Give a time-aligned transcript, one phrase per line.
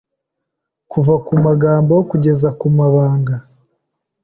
[0.91, 3.35] Kuva ku magambo kugeza kumabanga